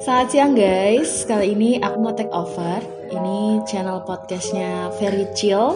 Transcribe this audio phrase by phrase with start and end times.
[0.00, 2.78] Selamat siang guys, kali ini aku mau take over.
[3.10, 5.74] Ini channel podcastnya Very Chill.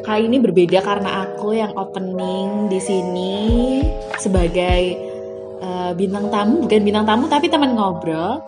[0.00, 3.36] Kali ini berbeda karena aku yang opening di sini
[4.16, 4.96] Sebagai
[5.60, 8.40] uh, bintang tamu, bukan bintang tamu tapi teman ngobrol.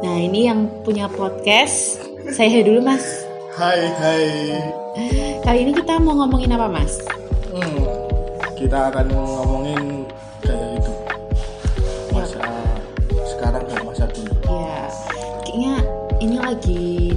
[0.00, 2.00] Nah ini yang punya podcast.
[2.32, 3.04] Saya dulu mas.
[3.60, 4.24] Hai hai.
[5.44, 6.96] Kali ini kita mau ngomongin apa mas?
[7.52, 7.84] hmm,
[8.56, 9.55] Kita akan ngomongin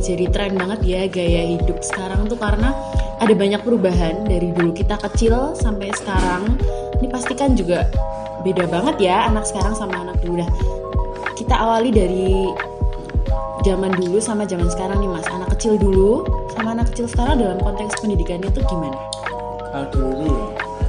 [0.09, 2.73] jadi tren banget ya gaya hidup sekarang tuh karena
[3.21, 6.57] ada banyak perubahan dari dulu kita kecil sampai sekarang.
[6.97, 7.85] Ini pasti kan juga
[8.41, 10.41] beda banget ya anak sekarang sama anak dulu.
[10.41, 10.49] Dah.
[11.37, 12.49] Kita awali dari
[13.61, 15.29] zaman dulu sama zaman sekarang nih Mas.
[15.29, 16.25] Anak kecil dulu
[16.57, 18.97] sama anak kecil sekarang dalam konteks pendidikannya tuh gimana?
[19.69, 20.29] Kalau dulu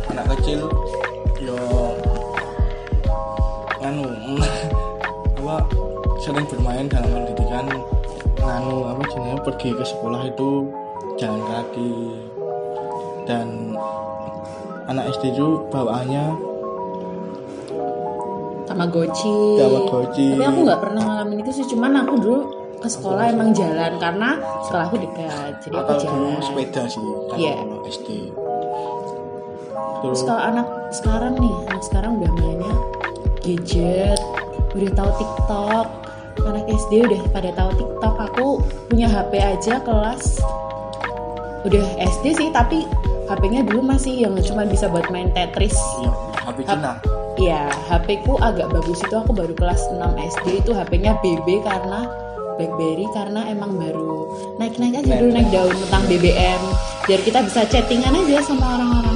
[0.09, 0.65] anak kecil
[1.45, 1.61] yo
[3.85, 4.09] nganu
[5.45, 5.57] apa
[6.25, 7.67] sering bermain dalam pendidikan
[8.41, 10.51] nganu apa jenenge pergi ke sekolah itu
[11.21, 11.93] jalan kaki
[13.29, 13.77] dan
[14.89, 16.51] anak SD itu bawaannya
[18.71, 19.59] Tamagotchi.
[19.59, 20.27] Tamagotchi.
[20.39, 21.67] Tapi aku nggak pernah ngalamin itu sih.
[21.75, 22.41] Cuman aku dulu
[22.79, 25.53] ke sekolah emang jalan karena sekolahku dekat.
[25.67, 26.39] Jadi aku jalan.
[26.39, 27.55] sepeda sih kalau Iya.
[27.91, 28.09] SD
[30.01, 32.75] Terus kalau anak sekarang nih, anak sekarang udah mainnya
[33.45, 34.21] gadget,
[34.73, 35.87] udah tahu TikTok.
[36.47, 38.15] Anak SD udah pada tahu TikTok.
[38.33, 38.47] Aku
[38.91, 40.41] punya HP aja kelas
[41.69, 42.89] udah SD sih, tapi
[43.29, 45.77] HP-nya dulu masih yang cuma bisa buat main Tetris.
[46.03, 46.93] iya HP Cina
[47.41, 50.03] Iya, HP ku agak bagus itu aku baru kelas 6
[50.37, 52.05] SD itu HP-nya BB karena
[52.61, 54.29] BlackBerry karena emang baru
[54.61, 56.61] naik-naik aja dulu naik daun tentang BBM
[57.09, 59.10] biar kita bisa chattingan aja sama orang-orang.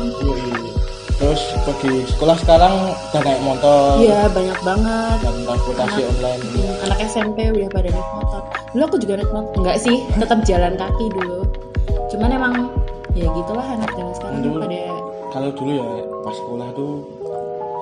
[1.25, 2.75] Terus pergi sekolah sekarang
[3.09, 5.17] udah naik motor Iya, banyak banget.
[5.19, 6.43] dan transportasi Anak- online.
[6.45, 8.41] Hmm, Anak SMP udah pada naik motor.
[8.71, 9.57] Dulu aku juga naik motor.
[9.57, 11.41] Enggak sih, tetap jalan kaki dulu.
[12.07, 12.55] Cuman emang
[13.13, 14.61] ya gitulah anak zaman sekarang Dulu.
[14.61, 14.81] pada
[15.33, 15.87] Kalau dulu ya
[16.21, 16.87] pas sekolah itu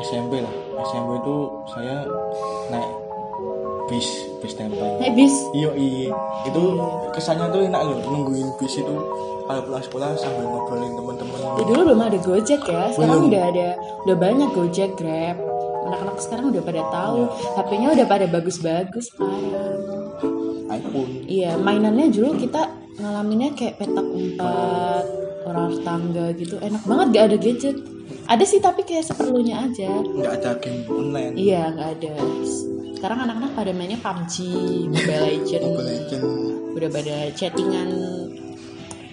[0.04, 0.54] SMP lah.
[0.84, 1.36] SMP itu
[1.68, 1.96] saya
[2.68, 2.90] naik
[3.88, 4.08] bis
[4.42, 4.98] bis tempel.
[4.98, 5.34] naik bis.
[5.54, 5.70] Iya
[6.50, 6.62] itu
[7.14, 8.96] kesannya tuh enak loh nungguin bis itu
[9.46, 11.38] kalau pulang sekolah sambil ngobrolin teman-teman.
[11.38, 12.84] Ya, dulu belum ada Gojek ya.
[12.94, 13.30] Sekarang Belum.
[13.30, 13.68] udah ada
[14.06, 15.36] udah banyak Gojek, Grab.
[15.82, 17.20] Anak-anak sekarang udah pada tahu.
[17.26, 17.54] Iya.
[17.58, 19.06] HP-nya udah pada bagus-bagus
[20.72, 21.12] iPhone.
[21.28, 22.62] Iya, mainannya dulu kita
[22.96, 25.04] ngalaminnya kayak petak umpet,
[25.44, 26.56] orang tangga gitu.
[26.62, 27.76] Enak banget gak ada gadget.
[28.22, 29.90] Ada sih tapi kayak seperlunya aja.
[29.90, 31.34] nggak ada game online.
[31.34, 32.14] Iya, nggak ada.
[33.02, 34.34] Sekarang anak-anak pada mainnya PUBG,
[34.86, 35.62] Mobile Legend.
[35.74, 36.22] Mobile Legend
[36.78, 37.88] Udah pada chattingan,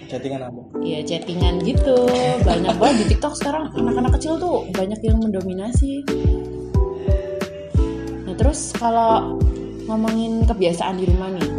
[0.06, 0.62] chattingan apa?
[0.78, 2.06] ya chattingan gitu.
[2.46, 6.06] Banyak banget di TikTok sekarang anak-anak kecil tuh banyak yang mendominasi.
[8.30, 9.34] Nah terus kalau
[9.90, 11.50] ngomongin kebiasaan di rumah nih,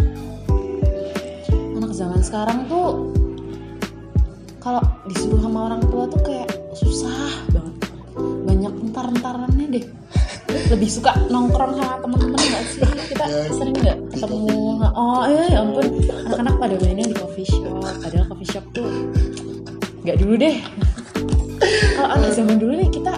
[1.84, 3.12] anak zaman sekarang tuh
[4.64, 4.80] kalau
[5.12, 6.48] disuruh sama orang tua tuh kayak
[6.80, 7.76] susah banget.
[8.48, 9.86] Banyak entar-entarannya deh.
[10.70, 12.82] Lebih suka nongkrong sama temen-temen gak sih?
[13.12, 14.58] Kita Ya, sering nggak ketemu?
[14.92, 15.88] Oh iya ya ampun,
[16.26, 17.80] anak-anak pada mainnya di coffee shop.
[18.02, 18.88] Padahal coffee shop tuh
[20.02, 20.56] nggak dulu deh.
[21.94, 23.14] Kalau anak zaman dulu nih kita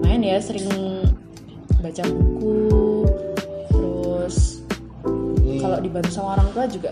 [0.00, 0.68] main ya sering
[1.78, 3.06] baca buku,
[3.70, 4.60] terus
[5.06, 6.90] Hmm, kalau dibantu sama orang tua juga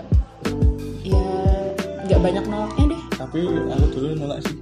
[1.03, 1.27] ya
[2.05, 3.03] nggak banyak nolaknya deh.
[3.13, 4.55] tapi aku dulu nolak sih.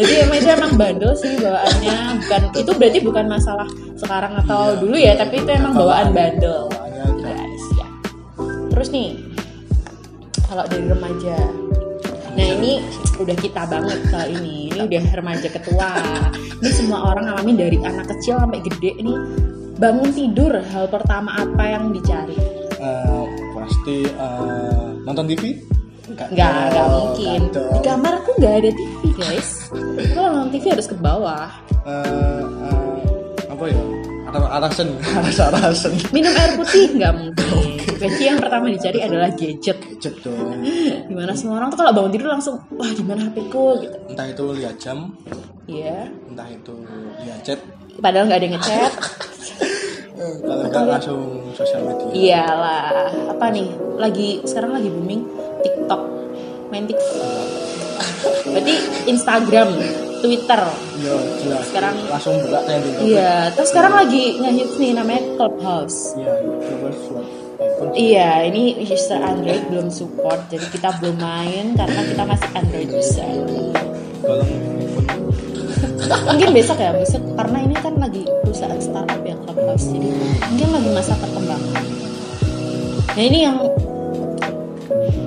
[0.00, 3.68] Jadi emang itu emang bandel sih bawaannya bukan itu berarti bukan masalah
[4.00, 6.72] sekarang atau Iya, dulu ya tapi itu emang bawaan bandel.
[6.72, 7.90] Bawaannya Ya, udah siap.
[8.72, 9.08] Terus nih
[10.48, 11.36] kalau dari remaja,
[12.34, 12.82] nah ini
[13.20, 14.56] udah kita banget kali ini.
[14.72, 15.90] Ini udah remaja ketua.
[16.64, 19.18] Ini semua orang ngalamin dari anak kecil sampai gede nih.
[19.80, 22.36] Bangun tidur hal pertama apa yang dicari?
[22.80, 25.60] Eh, pasti eh, nonton TV
[26.10, 27.40] Nggak, nggak dong, mungkin.
[27.54, 29.70] Di kamar aku nggak ada TV guys.
[30.12, 31.48] Kalau nonton TV harus ke bawah.
[31.82, 32.78] Eh, eh,
[33.46, 33.80] apa ya
[34.30, 37.46] Ara- arasen arasen arasen Minum air putih nggak mungkin.
[38.00, 39.76] Berarti yang pertama dicari adalah gadget.
[39.76, 40.62] gadget dong
[41.04, 43.96] Di mana semua orang tuh kalau bangun tidur langsung wah di mana HP ku gitu.
[44.06, 45.12] entah itu lihat jam
[45.66, 46.08] Iya.
[46.26, 46.74] entah itu
[47.20, 47.60] lihat chat
[47.98, 48.92] Padahal nggak ada yang ngechat.
[50.40, 51.20] kalau nggak langsung
[51.52, 53.12] sosial media Iyalah.
[53.28, 53.68] Apa nih?
[53.98, 55.26] Lagi sekarang lagi booming
[55.60, 56.00] TikTok.
[56.70, 57.20] Main TikTok.
[58.50, 58.74] Berarti
[59.06, 59.68] Instagram,
[60.20, 60.62] Twitter.
[61.00, 62.94] iya jelas Sekarang langsung berat trending.
[63.04, 65.98] Iya, terus sekarang lagi ngehits nih namanya Clubhouse.
[66.16, 66.32] iya
[67.60, 72.88] iPhone Iya, ini user Android belum support, jadi kita belum main karena kita masih Android
[72.92, 73.28] user.
[76.10, 80.08] mungkin besok ya besok karena ini kan lagi perusahaan startup ya Clubhouse jadi
[80.50, 81.84] mungkin lagi masa perkembangan
[83.14, 83.58] nah ini yang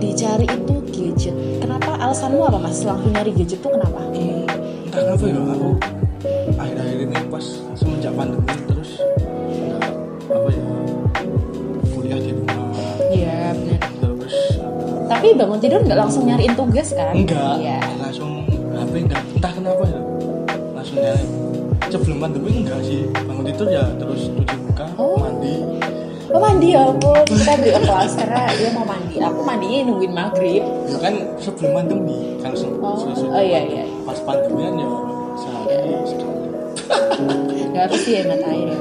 [0.03, 1.35] dicari itu gadget.
[1.59, 1.91] Kenapa?
[1.97, 2.79] Alasanmu apa mas?
[2.81, 3.99] Langsung nyari gadget tuh kenapa?
[4.09, 4.47] Hmm,
[4.87, 5.69] entah kenapa ya aku
[6.53, 8.91] akhir-akhir ini pas semenjak pandemi terus
[10.27, 10.63] apa ya.
[11.89, 12.67] Kuliah di rumah.
[13.09, 14.35] Iya benar terus
[15.03, 17.13] tapi bangun tidur nggak langsung nyariin tugas kan?
[17.13, 17.59] Enggak.
[17.59, 17.79] Iya.
[17.99, 19.21] Langsung HP enggak.
[19.35, 19.99] Entah kenapa ya.
[20.73, 21.25] Langsung nyari.
[21.87, 23.05] Sebelum pandemi enggak sih.
[23.13, 25.13] Bangun tidur ya terus cuci muka Oh.
[25.19, 25.61] mandi
[26.31, 27.23] Oh mandi ya ampun.
[27.27, 29.15] Kita beli kelas karena dia mau mandi.
[29.19, 30.63] Aku mandinya nungguin maghrib.
[30.87, 33.83] Ya kan sebelum pandemi kalau se- Oh, oh iya, iya.
[34.07, 34.87] pas pandemi kan ya
[35.35, 36.47] sehari sekali.
[37.73, 38.79] Nggak harus sih hemat air ya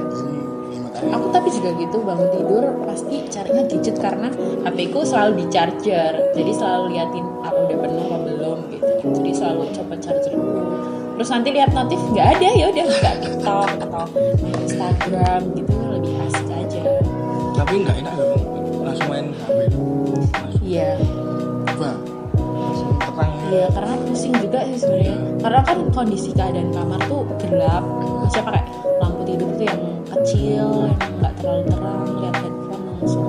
[1.11, 4.29] aku tapi juga gitu bangun tidur pasti carinya gadget karena
[4.63, 8.87] HP ku selalu di charger jadi selalu liatin apa udah penuh apa belum gitu.
[9.19, 10.63] Jadi selalu coba charger dulu.
[11.19, 14.05] Terus nanti lihat notif nggak ada ya udah nggak TikTok atau
[14.63, 15.82] Instagram gitu
[17.73, 18.37] tapi enggak enak dong
[18.85, 19.59] langsung main HP
[20.61, 20.93] iya.
[21.73, 21.91] Coba
[22.53, 23.33] langsung terang.
[23.49, 25.17] Iya karena pusing juga sih sebenarnya.
[25.41, 27.81] Karena kan kondisi keadaan kamar tuh gelap.
[28.21, 28.63] Maksudnya pakai
[29.01, 33.29] lampu tidur tuh yang kecil, yang nggak terlalu terang, lihat handphone langsung.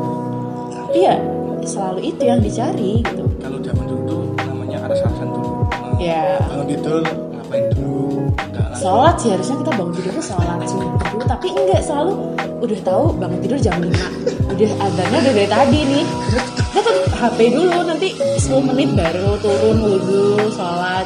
[0.91, 1.15] Iya,
[1.63, 3.23] selalu itu yang dicari gitu.
[3.39, 4.77] kalau zaman dulu tuh namanya
[5.23, 6.43] dulu Nah, Ya.
[6.51, 6.99] bangun tidur
[7.31, 8.27] ngapain dulu?
[8.75, 12.11] Sholat sih harusnya kita bangun tidur tuh sholat subuh dulu, tapi enggak selalu
[12.63, 16.05] udah tahu bangun tidur jam 5 udah adanya udah dari tadi nih.
[16.73, 21.05] Dapat HP dulu nanti 10 menit baru turun wudhu sholat.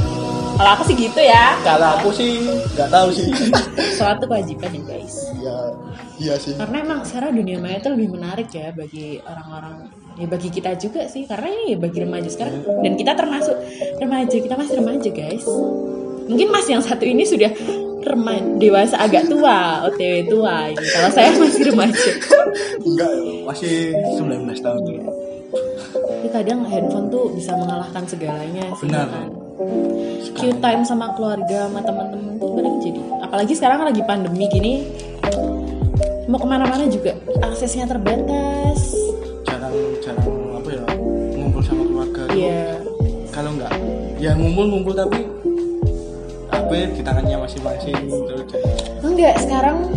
[0.58, 1.54] Kalau aku sih gitu ya.
[1.62, 2.42] Kalau aku sih
[2.74, 3.30] nggak tahu sih.
[3.98, 5.16] Sholat tuh kewajiban ya guys.
[5.38, 5.58] Iya
[6.18, 6.58] iya sih.
[6.58, 9.86] Karena emang sekarang dunia maya itu lebih menarik ya bagi orang-orang.
[10.18, 11.30] Ya bagi kita juga sih.
[11.30, 12.66] Karena ini ya bagi remaja sekarang.
[12.82, 13.54] Dan kita termasuk
[14.02, 14.34] remaja.
[14.34, 15.46] Kita masih remaja guys.
[16.26, 17.54] Mungkin mas yang satu ini sudah
[18.08, 22.12] remaja dewasa agak tua otw tua ini kalau saya masih remaja.
[22.82, 23.12] Enggak
[23.46, 23.76] masih
[24.18, 24.84] 19 tahun.
[26.08, 29.08] Tapi kadang handphone tuh bisa mengalahkan segalanya sih Benar.
[29.12, 29.30] kan.
[30.38, 34.74] Q time sama keluarga sama teman-teman tuh kadang jadi apalagi sekarang lagi pandemi gini
[36.28, 38.94] mau ke mana-mana juga aksesnya terbatas.
[39.48, 40.28] Jarang jarang
[40.60, 40.84] apa ya
[41.38, 42.24] ngumpul sama keluarga.
[42.36, 42.76] Iya,
[43.32, 43.74] kalau enggak
[44.18, 45.37] ya ngumpul ngumpul tapi
[46.68, 47.96] HP di tangannya masing-masing
[48.28, 48.44] terus
[49.00, 49.88] enggak sekarang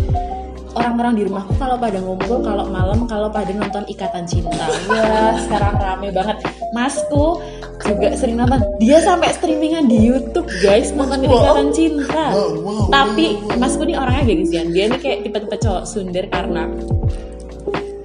[0.70, 4.70] orang-orang di rumahku kalau pada ngumpul kalau malam kalau pada nonton Ikatan Cinta.
[4.87, 6.46] Wah sekarang rame banget.
[6.70, 7.43] Masku
[7.82, 8.62] juga sering nonton.
[8.78, 12.31] Dia sampai streamingan di YouTube guys nonton Ikatan Cinta.
[12.31, 14.70] Wow, wow, tapi masku ini orangnya gengsian.
[14.70, 16.70] Dia nih kayak tipe-tipe cowok sundер karena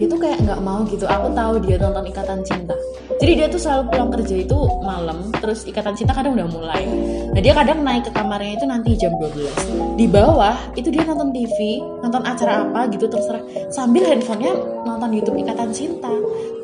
[0.02, 1.06] dia tuh kayak nggak mau gitu.
[1.06, 2.74] Aku tahu dia nonton ikatan cinta
[3.16, 6.84] jadi dia tuh selalu pulang kerja itu malam terus ikatan cinta kadang udah mulai.
[7.32, 11.32] Nah dia kadang naik ke kamarnya itu nanti jam 12 di bawah itu dia nonton
[11.32, 13.40] TV nonton acara apa gitu terserah.
[13.72, 14.52] Sambil handphonenya
[14.84, 16.12] nonton YouTube ikatan cinta.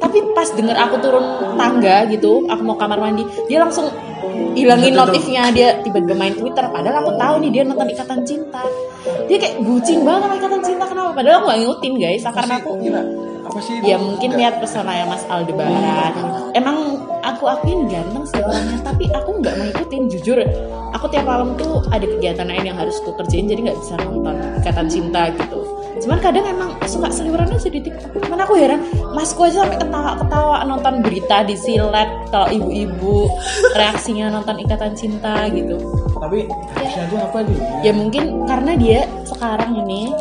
[0.02, 3.88] Tapi pas denger aku turun tangga gitu aku mau kamar mandi dia langsung
[4.54, 5.08] hilangin Tutup.
[5.08, 5.44] notifnya.
[5.56, 8.64] Dia tiba-tiba main Twitter padahal aku tahu nih dia nonton ikatan cinta.
[9.32, 11.10] Dia kayak bucin banget sama ikatan cinta kenapa?
[11.16, 12.24] Padahal aku gak ngikutin guys.
[12.28, 12.70] Karena aku
[13.52, 16.16] apa sih ya mungkin lihat pesona ya Mas Aldebaran.
[16.56, 20.40] Emang aku akuin ganteng sih orangnya tapi aku nggak mengikutin jujur.
[20.96, 24.40] Aku tiap malam tuh ada kegiatan lain yang harus ku kerjain jadi nggak bisa nonton
[24.64, 25.68] ikatan cinta gitu.
[26.00, 28.24] Cuman kadang emang suka seliweran aja di TikTok.
[28.24, 33.28] Cuman aku heran masku aja sampai ketawa-ketawa nonton berita di silet kalau ibu-ibu
[33.76, 35.76] reaksinya nonton ikatan cinta gitu.
[36.16, 40.16] Tapi harusnya itu apa nih ya mungkin karena dia sekarang ini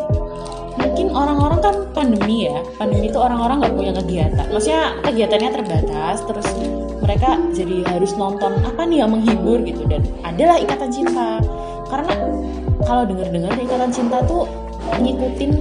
[0.81, 2.57] mungkin orang-orang kan pandemi ya.
[2.75, 4.45] Pandemi itu orang-orang nggak punya kegiatan.
[4.49, 6.47] Maksudnya kegiatannya terbatas terus
[7.01, 9.85] mereka jadi harus nonton apa nih yang menghibur gitu.
[9.85, 11.39] Dan adalah ikatan cinta.
[11.87, 12.13] Karena
[12.83, 14.49] kalau denger-dengar ikatan cinta tuh
[14.97, 15.51] ngikutin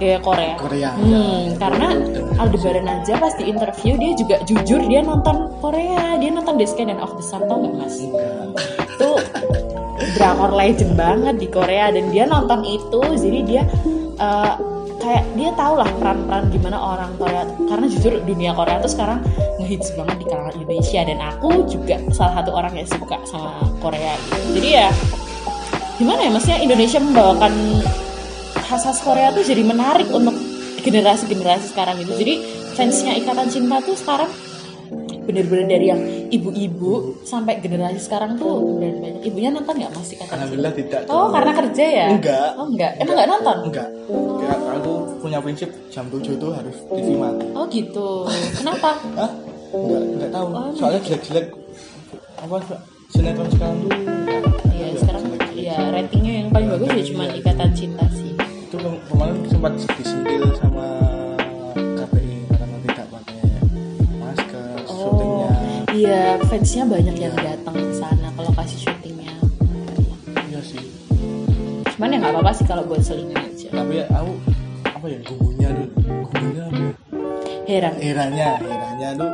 [0.00, 0.54] gaya Korea.
[0.56, 0.90] Korea.
[0.96, 1.88] Hmm, karena
[2.40, 6.88] Aldebaran aja pas di interview dia juga jujur dia nonton Korea, dia nonton The Sky
[6.88, 7.96] and of the Sun tau nggak mas?
[8.96, 9.10] Itu
[10.16, 13.00] drakor legend banget di Korea dan dia nonton itu.
[13.20, 13.62] Jadi dia
[14.20, 14.54] eh,
[15.00, 19.24] kayak dia tahu lah peran-peran gimana orang Korea karena jujur dunia Korea tuh sekarang
[19.56, 24.14] ngehits banget di kalangan Indonesia dan aku juga salah satu orang yang suka sama Korea.
[24.52, 24.88] Jadi ya
[25.96, 27.52] gimana ya maksudnya Indonesia membawakan
[28.68, 30.36] khas-khas Korea tuh jadi menarik untuk
[30.84, 32.12] generasi-generasi sekarang gitu.
[32.16, 32.34] Jadi
[32.76, 34.30] fansnya Ikatan Cinta tuh sekarang
[35.30, 39.22] bener-bener dari yang ibu-ibu sampai generasi sekarang tuh bener banyak.
[39.22, 40.34] Ibunya nonton nggak masih Cinta?
[40.34, 42.06] alhamdulillah tidak Oh karena kerja ya?
[42.10, 42.48] Enggak.
[42.54, 42.92] Oh enggak.
[42.98, 43.56] Emang nggak nonton?
[43.64, 43.88] enggak
[44.40, 48.26] ya, aku punya prinsip jam 7 itu harus TV mati Oh gitu.
[48.58, 48.90] Kenapa?
[49.18, 49.30] Hah?
[49.70, 51.46] enggak enggak tahu Oh, soalnya jelek-jelek
[52.36, 52.56] apa
[53.08, 54.42] sinetron sekarang tuh enggak.
[54.66, 55.22] Iya sekarang
[55.52, 59.72] iya ya ratingnya yang paling bagus ya cuma ikatan cinta sih itu kem- kemarin sempat
[59.92, 60.86] disentil sama
[66.00, 69.36] iya fansnya banyak yang datang ke sana ke lokasi syutingnya.
[70.48, 70.84] Iya sih.
[71.96, 73.68] Cuman ya nggak apa-apa sih kalau buat selingan aja.
[73.68, 74.32] Tapi aku
[74.88, 75.88] apa ya gugunya tuh
[76.24, 76.66] apa ya?
[77.68, 77.94] heran.
[78.00, 79.30] Eranya eranya tuh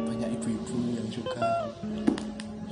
[0.00, 1.44] banyak ibu-ibu yang suka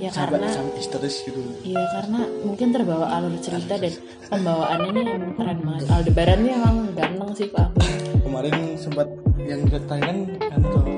[0.01, 1.39] ya sampai karena sampai histeris gitu.
[1.61, 3.93] Iya karena mungkin terbawa alur cerita dan
[4.33, 5.85] pembawaannya ini emang keren banget.
[5.93, 7.79] Aldebaran ini emang ganteng sih aku.
[8.25, 9.07] kemarin sempat
[9.43, 10.95] yang ditayangan kan kalau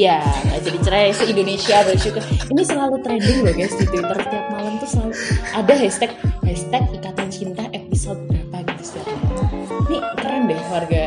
[0.00, 2.24] Iya nggak jadi cerai se Indonesia bersyukur.
[2.24, 5.12] Ini selalu trending loh guys di Twitter tiap malam tuh selalu
[5.52, 9.44] ada hashtag hashtag ikatan cinta episode berapa gitu setiap malam.
[9.92, 11.04] Ini keren deh warga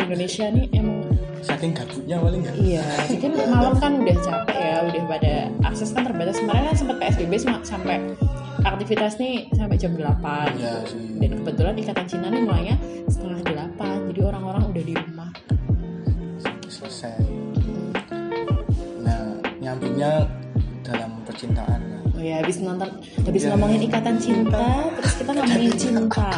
[0.00, 1.12] Indonesia nih emang
[1.44, 5.34] saking gabutnya paling nggak Iya, mungkin malam kan udah capek ya, udah pada
[5.68, 6.40] akses kan terbatas.
[6.40, 7.32] Kemarin kan sempat PSBB
[7.68, 7.96] sampai
[8.64, 10.56] aktivitas nih sampai jam 8.
[10.56, 11.20] Iya sih.
[11.20, 12.76] Dan kebetulan ikatan cinta nih mulainya
[13.12, 13.44] setengah
[13.76, 14.08] 8.
[14.08, 15.28] Jadi orang-orang udah di rumah.
[16.72, 17.51] selesai
[18.98, 19.20] nah
[19.58, 20.26] nyambungnya
[20.82, 21.80] dalam percintaan.
[22.12, 22.90] Oh ya, habis nonton,
[23.22, 23.50] habis Iya.
[23.50, 26.30] ngomongin ikatan cinta, terus kita ngomongin cinta.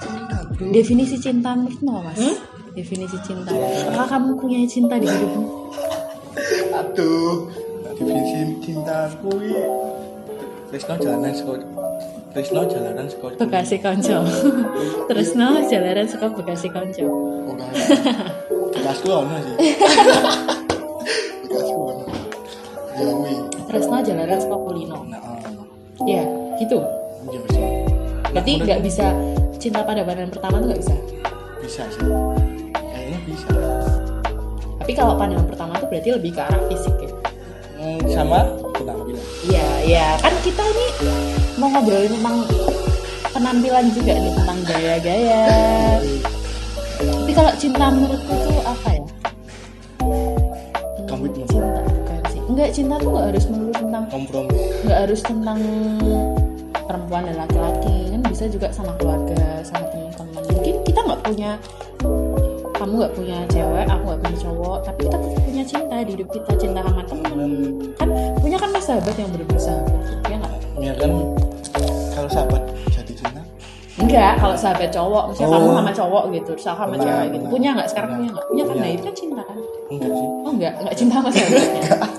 [0.00, 2.20] cinta bro Definisi cinta menurut lo, Mas?
[2.72, 3.50] Definisi cinta.
[3.52, 5.44] Apakah kamu punya cinta di hidupmu?
[6.68, 7.48] aduh
[7.88, 9.56] definisi cintaku ini
[10.68, 11.64] Tresno jalanan sekolah
[12.30, 14.18] Tresno jalanan sekolah Bekasi Konco.
[15.08, 17.06] terus no, jalanan suka Bekasi Konco.
[17.48, 17.68] bukan
[18.70, 19.56] bekasku ono sih
[22.96, 24.98] ya wih Tresno jalanan suka kulino.
[25.06, 25.20] nah
[26.00, 26.06] oh.
[26.06, 26.22] Ya,
[26.56, 26.78] gitu.
[27.28, 27.62] iya sih
[28.30, 29.06] Berarti Nah, nggak bisa
[29.56, 30.94] cinta pada pandangan pertama tuh nggak bisa.
[31.58, 32.04] bisa sih
[32.74, 33.48] kayaknya bisa
[34.76, 37.10] Tapi kalau pandangan pertama tuh berarti lebih ke arah fisik ya.
[37.76, 38.38] Hmm, sama
[38.76, 40.06] penampilan Iya, iya.
[40.20, 40.86] Kan kita ini
[41.56, 42.36] mau ngobrolin tentang
[43.32, 45.42] penampilan juga nih tentang gaya-gaya.
[46.96, 49.04] Tapi kalau cinta menurutku tuh apa ya?
[52.56, 54.56] Enggak, cinta tuh nggak harus melulu tentang kompromi.
[54.88, 55.60] nggak harus tentang
[56.88, 58.08] perempuan dan laki-laki.
[58.08, 60.40] Kan bisa juga sama keluarga sama teman-teman.
[60.56, 61.50] Mungkin kita nggak punya
[62.80, 66.50] kamu nggak punya cewek aku nggak punya cowok tapi kita punya cinta di hidup kita
[66.56, 67.38] cinta sama teman.
[68.00, 68.08] Kan
[68.40, 70.52] punya kan mas sahabat yang benar-benar sahabat ya nggak?
[70.80, 71.10] Ya kan?
[72.16, 73.40] Kalau sahabat jadi cinta?
[74.00, 75.60] Enggak kalau sahabat cowok misalnya Oh.
[75.60, 77.46] kamu sama cowok gitu terus aku sama cewek gitu.
[77.52, 78.10] punya nggak sekarang?
[78.16, 78.30] Punya.
[78.32, 78.76] Nggak punya kan?
[78.80, 79.58] Nah itu kan cinta kan?
[79.92, 80.28] Enggak sih.
[80.40, 80.72] Oh enggak.
[80.80, 82.15] Enggak cinta sama sahabatnya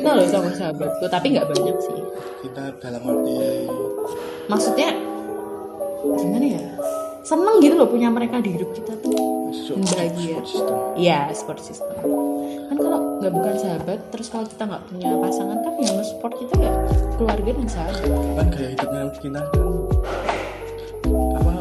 [0.00, 2.00] cinta loh sama sahabatku tapi nggak banyak sih.
[2.48, 3.36] Kita dalam arti
[4.48, 4.88] maksudnya
[6.16, 6.64] gimana ya?
[7.20, 9.12] Seneng gitu loh punya mereka di hidup kita tuh.
[9.76, 10.40] Bahagia.
[10.40, 10.76] support system.
[10.96, 11.96] Iya support system.
[12.72, 16.54] Kan kalau nggak bukan sahabat terus kalau kita nggak punya pasangan kan yang support kita
[16.56, 16.72] ya
[17.20, 18.00] keluarga dan sahabat.
[18.08, 19.46] Kan gaya hidupnya kita kan
[21.36, 21.52] apa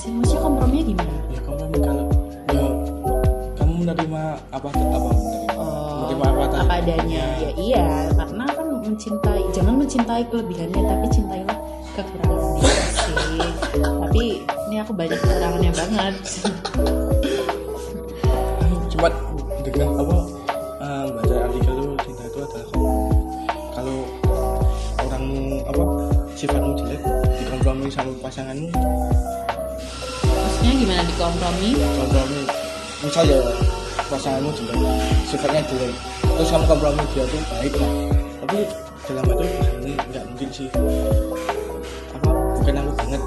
[0.00, 1.12] sih maksudnya komprominya gimana?
[1.28, 2.08] Ya kompromi kalau
[2.48, 2.64] ya
[3.60, 5.12] kamu menerima apa apa menerima
[5.60, 6.64] Oh, menerima apa, tadi?
[6.64, 7.24] apa adanya.
[7.36, 7.50] Ya.
[7.52, 7.84] Iya
[8.16, 11.58] karena kan mencintai jangan mencintai kelebihannya tapi cintailah
[11.92, 13.44] kekurangan dia sih.
[13.76, 14.24] Tapi
[14.72, 16.16] ini aku banyak kekurangannya banget.
[18.96, 19.08] Cuma
[19.60, 20.16] dengan apa
[20.80, 22.64] eh, baca artikel itu cinta itu adalah
[23.76, 23.98] kalau
[25.04, 25.24] orang
[25.68, 25.84] apa
[26.32, 27.04] sifatmu jelek
[27.36, 28.72] dikompromi sama pasanganmu
[30.70, 31.70] maksudnya gimana dikompromi?
[31.98, 32.40] Kompromi.
[33.02, 33.38] Misal ya
[34.06, 34.76] pasanganmu jelek
[35.26, 35.94] sifatnya jelek.
[36.22, 37.92] Terus kamu kompromi dia tuh baik lah.
[38.46, 38.58] Tapi
[39.10, 39.46] dalam hati
[39.82, 40.68] ini nggak mungkin sih.
[42.14, 42.30] Apa?
[42.30, 43.22] Bukan aku banget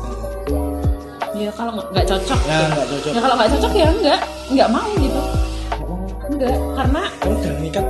[1.34, 2.40] ya kalau nggak nggak cocok.
[2.48, 3.12] Nah nggak cocok.
[3.12, 5.22] Ya kalau nggak cocok ya enggak nggak mau gitu.
[6.32, 7.86] Enggak karena kamu jangan nikat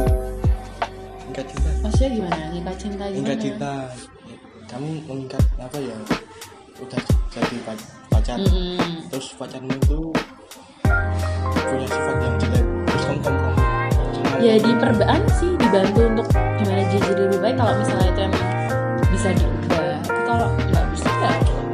[1.29, 1.69] nikat cinta?
[1.85, 2.43] Maksudnya gimana?
[2.49, 3.21] Nikah cinta gimana?
[3.21, 3.71] nikat cinta.
[4.65, 5.97] Kamu mengikat apa ya?
[6.81, 7.92] Udah jadi pac-
[8.23, 8.39] pacar.
[8.39, 8.79] Mm-mm.
[9.11, 9.99] terus pacarmu itu
[11.51, 13.19] punya sifat yang jelek terus kamu.
[13.19, 17.55] Kompromi ya diperbaan sih dibantu untuk gimana dia jadi lebih baik.
[17.59, 18.45] Kalau misalnya itu emang
[19.11, 21.31] bisa diubah tapi kalau nggak bisa ya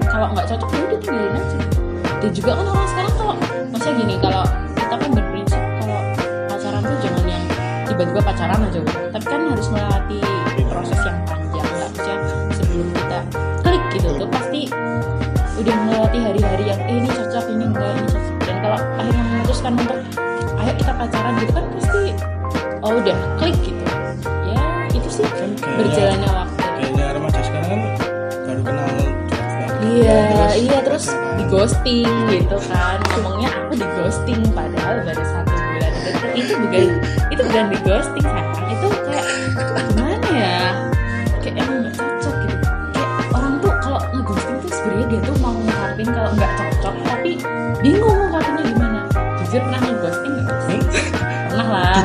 [0.09, 1.57] kalau nggak cocok ya udah tinggalin aja.
[2.17, 3.35] Dan juga kan orang sekarang kalau
[3.69, 6.01] maksudnya gini kalau kita kan berprinsip kalau
[6.49, 7.43] pacaran tuh jangan yang
[7.85, 10.19] tiba-tiba pacaran aja udah tapi kan harus melewati
[10.65, 12.17] proses yang panjang nggak maksudnya
[12.57, 13.19] sebelum kita
[13.61, 14.61] klik gitu tuh pasti
[15.59, 18.33] udah melewati hari-hari yang eh, ini cocok ini enggak ini cocok.
[18.39, 19.97] Dan kalau akhirnya memutuskan untuk
[20.59, 22.01] ayo kita pacaran gitu kan pasti
[22.79, 23.83] oh udah klik gitu.
[24.47, 26.63] Ya itu sih Kan berjalannya waktu.
[26.79, 27.81] kayaknya remaja sekarang kan
[28.47, 28.87] baru kenal
[29.89, 32.97] iya Terus iya terus di ghosting gitu kan.
[33.11, 35.91] Ngomongnya aku di ghosting padahal baru satu bulan.
[35.99, 36.83] Deket itu bukan
[37.29, 38.45] itu bukan di ghosting kan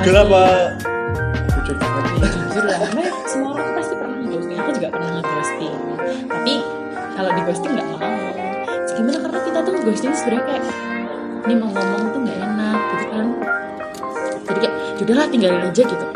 [0.04, 0.20] pasti.
[0.20, 0.42] apa
[1.64, 4.58] jujur banget Ya, jujur lah karena semua orang pasti pernah ngeghosting.
[4.60, 5.74] Aku juga pernah ngeghosting.
[6.28, 6.54] Tapi
[7.14, 8.16] kalau di ghosting nggak mau.
[8.94, 9.18] Gimana?
[9.18, 10.64] Karena kita tuh ghosting sebenarnya kayak
[11.44, 13.26] ini mau ngomong tuh nggak enak gitu kan.
[14.44, 16.06] Jadi kayak yaudahlah tinggalin aja gitu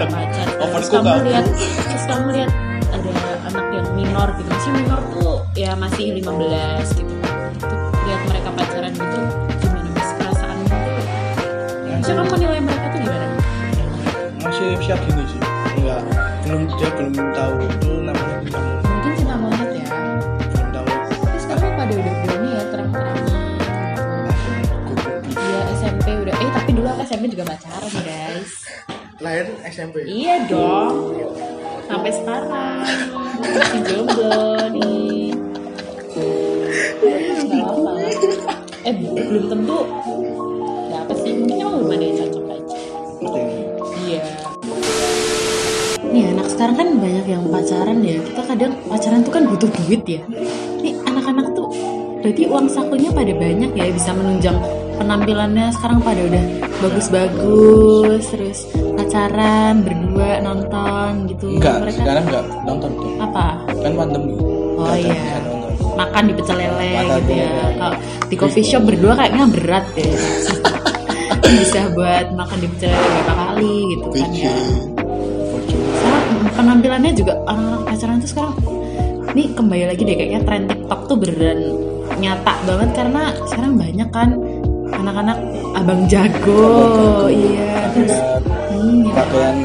[0.00, 1.44] terus kamu pacar terus kamu lihat
[1.84, 2.50] terus kamu lihat
[2.90, 3.10] ada
[3.52, 4.48] anak yang minor gitu.
[4.48, 7.14] Masih minor tuh ya masih 15 gitu.
[7.60, 9.20] Tuh lihat mereka pacaran gitu
[9.60, 10.80] gimana mas perasaanmu tuh?
[11.84, 13.26] Ya, Maksudnya kamu menilai mereka tuh gimana?
[14.40, 15.40] Masih usia gini sih.
[15.76, 16.00] Enggak
[16.48, 18.80] belum dia belum tahu itu namanya cinta monyet.
[18.88, 19.86] mungkin cinta monyet ya.
[20.48, 20.86] Belum tahu.
[21.28, 23.24] Tapi sekarang pada udah berani ya terang-terangan
[25.28, 26.34] Iya SMP udah.
[26.40, 28.59] Eh tapi dulu aku SMP juga pacaran guys
[29.30, 31.14] lahir SMP iya dong.
[31.86, 32.82] Sampai sekarang.
[33.38, 35.30] Masih jomblo nih.
[37.62, 37.90] Apa
[38.82, 39.78] eh belum tentu.
[40.90, 42.78] Ya apa sih mungkin emang belum ada yang cocok aja.
[44.02, 44.20] Iya.
[46.10, 48.18] Nih anak sekarang kan banyak yang pacaran ya.
[48.26, 50.22] Kita kadang pacaran tuh kan butuh duit ya.
[50.82, 51.70] Nih anak-anak tuh
[52.18, 53.86] berarti uang sakunya pada banyak ya.
[53.94, 54.58] Bisa menunjang
[54.98, 56.44] penampilannya sekarang pada udah
[56.82, 58.66] bagus-bagus terus
[59.10, 61.58] pacaran berdua nonton gitu.
[61.58, 63.10] Enggak mereka sekarang enggak nonton tuh.
[63.18, 63.46] Apa?
[63.82, 64.34] Kan pandemi
[64.80, 65.42] Oh, iya.
[65.98, 67.52] makan di pecel lele gitu ya.
[67.76, 67.96] kalau
[68.30, 70.14] di coffee shop berdua kayaknya berat deh.
[71.58, 74.54] Bisa buat makan di pecel lele berapa kali gitu kan ya.
[75.90, 78.54] Sekarang penampilannya juga orang-orang pacaran tuh sekarang
[79.34, 81.58] ini kembali lagi deh kayaknya tren TikTok tuh beneran
[82.16, 84.28] nyata banget karena sekarang banyak kan
[84.92, 85.38] anak-anak
[85.74, 87.26] abang jago, Abang jago.
[87.26, 88.14] iya terus
[88.80, 89.56] hmm, pakaian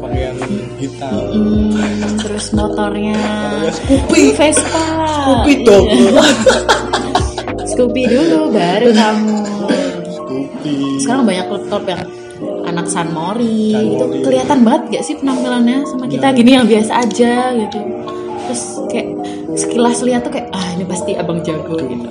[0.00, 0.34] pakaian
[0.80, 1.12] hitam.
[1.12, 3.20] Hmm, terus motornya.
[3.68, 4.22] Scoopy.
[4.32, 4.84] Vespa.
[5.04, 5.86] Scoopy dong.
[5.88, 6.24] Iya.
[7.70, 9.38] Scoopy dulu baru kamu.
[10.08, 10.74] Scoopy.
[11.00, 12.02] Sekarang banyak klub yang
[12.64, 14.04] anak San Mori, San gitu.
[14.24, 16.36] Kelihatan banget gak sih penampilannya sama kita Iya.
[16.36, 17.78] gini yang biasa aja gitu.
[18.44, 19.08] Terus kayak
[19.54, 22.08] sekilas lihat tuh kayak ah ini pasti abang jago gitu.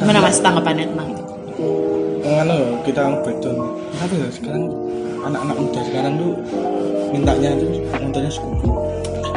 [0.00, 1.10] Gimana mas tanggapannya tentang
[2.30, 3.56] itu Ngano ya, kita breakdown
[3.90, 4.64] Kenapa ya sekarang
[5.26, 6.32] anak-anak muda sekarang tuh
[7.10, 8.68] mintanya tuh motornya Scoopy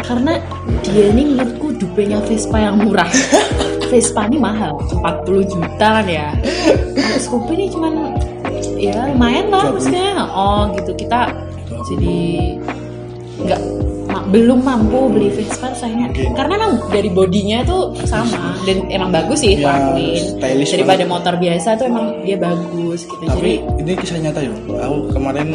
[0.03, 0.36] karena
[0.84, 3.08] dia ini menurutku dupenya Vespa yang murah.
[3.91, 6.36] Vespa ini mahal 40 juta kan ya.
[7.23, 8.19] Scoopy ini cuman
[8.75, 9.79] ya lumayan lah 20.
[9.79, 10.12] maksudnya.
[10.27, 10.91] Oh gitu.
[10.99, 11.32] Kita
[11.88, 12.19] jadi
[13.47, 13.62] nggak
[14.23, 16.32] belum mampu beli Vespa sayangnya Mungkin.
[16.34, 21.08] karena emang dari bodinya tuh sama dan emang bagus sih Ya, akuin daripada banget.
[21.10, 23.23] motor biasa tuh emang dia bagus gitu.
[23.23, 24.52] Jadi Tapi ini kisah nyata ya.
[24.84, 25.47] Aku kemarin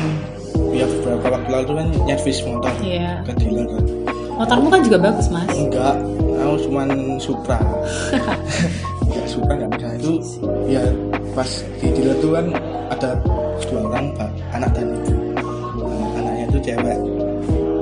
[0.70, 3.22] ya beberapa waktu lalu kan nyervis motor Iya.
[3.22, 3.84] ke dealer kan.
[4.36, 5.50] Motormu kan juga bagus mas.
[5.50, 5.94] Enggak,
[6.38, 7.58] aku cuman Supra.
[9.08, 9.88] Ya Supra nggak bisa.
[9.96, 10.12] Itu
[10.66, 10.82] Ya
[11.32, 12.46] pas di dealer tuh kan
[12.88, 13.16] ada
[13.62, 14.06] dua orang
[14.50, 15.14] anak dan ibu.
[16.14, 16.98] Anaknya itu cewek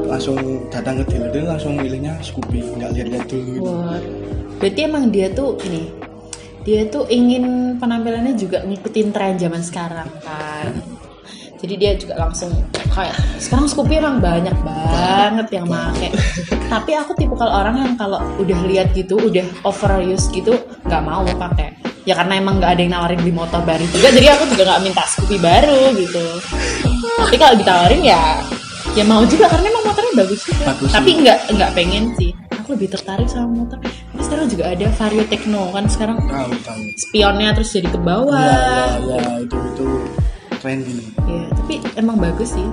[0.07, 3.67] langsung datang ke dealer langsung milihnya Scoopy nggak lihat-lihat dulu gitu.
[3.67, 4.01] Wah,
[4.63, 5.91] berarti emang dia tuh ini,
[6.63, 10.71] dia tuh ingin penampilannya juga ngikutin tren zaman sekarang kan.
[11.57, 12.53] Jadi dia juga langsung
[12.93, 16.13] kayak sekarang Scoopy emang banyak banget yang make.
[16.69, 20.53] Tapi aku tipe kalau orang yang kalau udah lihat gitu, udah overuse gitu,
[20.85, 21.73] nggak mau pakai.
[22.07, 24.83] Ya karena emang nggak ada yang nawarin beli motor baru juga, jadi aku juga nggak
[24.85, 26.25] minta Scoopy baru gitu.
[27.17, 28.23] Tapi kalau ditawarin ya,
[28.95, 29.69] ya mau juga karena
[30.17, 30.63] bagus juga.
[30.73, 32.31] Bagus Tapi nggak nggak pengen sih.
[32.57, 33.79] Aku lebih tertarik sama motor.
[33.85, 36.81] Tapi sekarang juga ada Vario Techno kan sekarang Tahu tahu.
[36.97, 38.35] spionnya terus jadi ke bawah.
[38.35, 39.87] Ya, ya, ya itu itu
[40.59, 41.05] keren gini.
[41.29, 42.67] Ya, tapi emang bagus sih.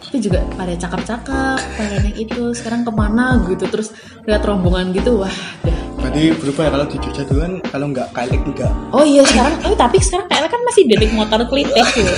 [0.00, 3.96] Tapi juga pada cakep-cakep, pada yang itu sekarang ke mana gitu terus
[4.28, 5.81] lihat rombongan gitu, wah, dah.
[6.12, 8.68] Berarti berubah ya kalau di Jogja dulu kan kalau nggak kalik enggak.
[8.92, 12.12] Oh iya sekarang, oh tapi sekarang kayaknya kan masih detik motor klitek gitu.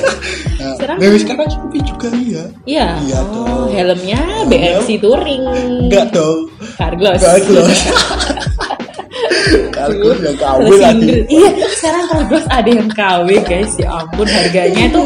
[0.58, 2.42] Nah, Sekarang- Dewi sekarang Scoopy juga iya.
[2.66, 2.86] Iya.
[3.06, 3.70] Iya oh, dong.
[3.70, 5.44] helmnya BMC Touring.
[5.86, 6.50] Enggak dong.
[6.74, 7.22] Carglass.
[7.22, 7.78] Jelas.
[9.70, 11.14] Kargus yang KW lagi.
[11.30, 15.02] Iya, sekarang Kargos ada yang KW guys, ya ampun harganya itu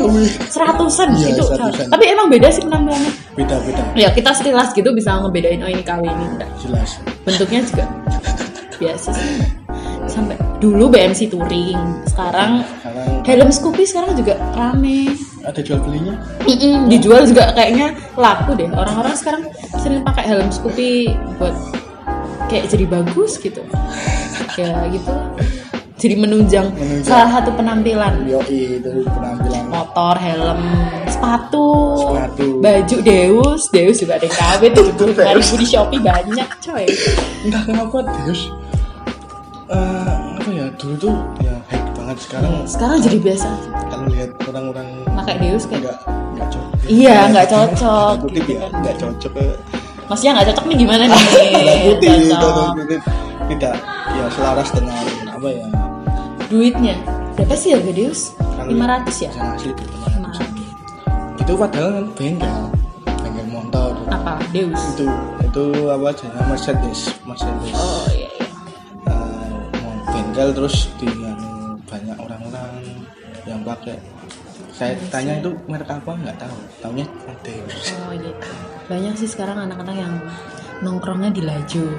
[0.49, 1.45] seratusan Iya, itu.
[1.45, 1.93] seratusan.
[1.93, 3.13] Tapi emang beda sih penampilannya.
[3.37, 3.83] Beda-beda.
[3.93, 6.49] Ya kita sekilas gitu bisa ngebedain oh ini KW ini enggak.
[6.65, 6.97] Jelas.
[7.29, 7.85] Bentuknya juga
[8.79, 9.43] biasa sih.
[10.09, 11.77] Sampai dulu BMC touring,
[12.09, 15.13] sekarang Sekarang helm Scoopy sekarang juga rame.
[15.45, 16.17] ada jual belinya.
[16.45, 18.69] Mm-mm, dijual juga kayaknya laku deh.
[18.73, 19.43] Orang-orang sekarang
[19.79, 21.53] sering pakai helm Scoopy buat
[22.49, 23.61] kayak jadi bagus gitu.
[24.57, 25.13] Ya gitu.
[25.99, 27.03] Jadi menunjang, Menunjang.
[27.03, 28.23] salah satu penampilan.
[28.23, 29.67] Yoi itu penampilan.
[29.67, 30.61] Motor, helm,
[31.11, 31.69] sepatu,
[32.15, 32.47] Sepatu.
[32.63, 36.87] baju Deus, Deus juga ada yang KW tujuh puluh ribu di Shopee banyak coy.
[37.43, 38.47] Entah kenapa Deus
[39.69, 42.17] eh, apa ya dulu tuh ya hype banget.
[42.19, 43.49] Sekarang Sekarang jadi biasa.
[43.89, 45.97] kalau lihat orang-orang Pakai Deus kayak nggak
[46.39, 46.89] nggak cocok.
[46.89, 48.71] Iya, nggak cocok, kutip gitu ya kan.
[48.81, 49.33] nggak cocok.
[50.09, 51.23] Maksudnya nggak cocok nih gimana nih?
[51.85, 52.19] Kutip
[52.81, 53.03] kutip.
[53.49, 53.77] Tidak
[54.13, 55.67] ya selaras dengan apa ya?
[56.49, 56.97] Duitnya.
[57.37, 58.33] Berapa sih harga Deus?
[58.41, 59.31] Kalau 500 ya?
[59.31, 61.57] asli itu Lima ratus.
[61.61, 62.61] padahal kan bengkel.
[63.05, 63.93] Bengkel motor.
[64.11, 64.41] Apa?
[64.51, 64.81] Deus?
[64.97, 65.07] itu
[65.45, 67.01] itu apa jenisnya Mercedes.
[67.29, 67.73] Mercedes.
[67.77, 68.08] Oh
[70.55, 71.37] terus dengan
[71.89, 72.71] banyak orang-orang
[73.49, 73.97] yang pakai
[74.71, 77.07] saya tanya itu merek apa nggak tahu tahunya
[77.43, 78.51] Deus Oh gitu.
[78.87, 80.15] Banyak sih sekarang anak-anak yang
[80.87, 81.99] nongkrongnya di laju.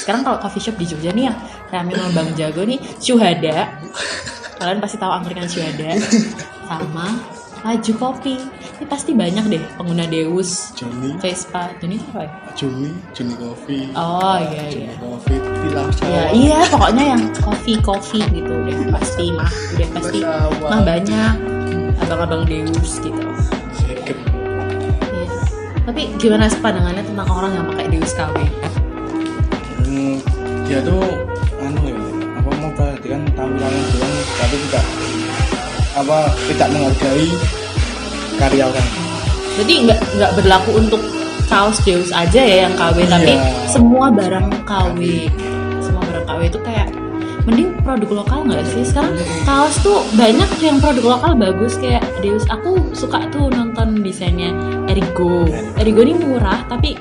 [0.00, 1.36] Sekarang kalau coffee shop di Jogja nih yang
[1.68, 3.68] rame sama Bang Jago nih Syuhada.
[4.56, 5.90] Kalian pasti tahu angkringan Syuhada
[6.64, 7.35] sama
[7.66, 8.38] laju kopi.
[8.78, 12.30] Ini pasti banyak deh pengguna Deus, Joni Vespa, ini apa ya?
[12.56, 14.94] Juni Juni Coffee Oh iya Juni iya.
[14.96, 20.18] Coffee Tilam Ya, Sawah iya pokoknya yang coffee coffee gitu udah pasti mah udah pasti
[20.62, 21.32] mah banyak
[22.06, 23.26] abang-abang Deus gitu.
[23.82, 24.14] Iya.
[25.84, 28.36] Tapi gimana sih pandangannya tentang orang yang pakai Deus KW?
[29.84, 30.16] Hmm,
[30.64, 31.02] dia tuh
[31.60, 31.98] anu ya
[32.36, 34.84] apa mau perhatikan tampilannya doang tapi tidak
[35.96, 37.28] apa tidak menghargai
[38.36, 38.88] karya orang.
[39.56, 41.00] Jadi nggak nggak berlaku untuk
[41.46, 43.40] kaos Deus aja ya yang KW, tapi Iya.
[43.66, 44.98] semua barang KW,
[45.80, 46.88] semua barang KW itu kayak
[47.46, 48.84] mending produk lokal nggak sih?
[48.84, 52.44] Sekarang kaos tuh banyak yang produk lokal bagus kayak Deus.
[52.46, 54.52] Aku suka tuh nonton desainnya
[54.86, 55.48] Erigo.
[55.74, 56.04] Erigo.
[56.04, 56.98] Ini murah tapi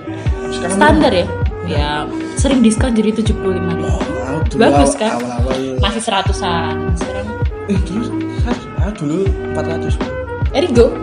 [0.47, 1.25] Sekarang standar ya?
[1.65, 1.89] Ya
[2.37, 3.33] sering diskon jadi 75
[3.73, 3.89] ribu.
[3.89, 5.13] Wow, dulu Bagus, awal- kan?
[5.81, 6.73] masih seratusan.
[6.95, 7.27] Sekarang
[7.65, 8.05] eh dulu
[8.85, 9.97] ah, dulu 400
[10.53, 10.87] Erigo